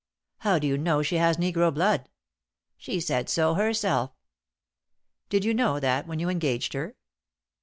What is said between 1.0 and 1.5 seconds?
she has